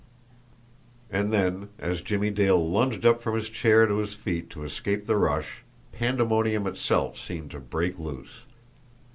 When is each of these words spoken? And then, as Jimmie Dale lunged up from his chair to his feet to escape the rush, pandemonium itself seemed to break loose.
And 1.11 1.31
then, 1.31 1.69
as 1.77 2.01
Jimmie 2.01 2.31
Dale 2.31 2.57
lunged 2.59 3.05
up 3.05 3.21
from 3.21 3.35
his 3.35 3.51
chair 3.51 3.85
to 3.85 3.97
his 3.97 4.15
feet 4.15 4.49
to 4.49 4.63
escape 4.63 5.05
the 5.05 5.15
rush, 5.15 5.61
pandemonium 5.91 6.65
itself 6.65 7.19
seemed 7.19 7.51
to 7.51 7.59
break 7.59 7.99
loose. 7.99 8.41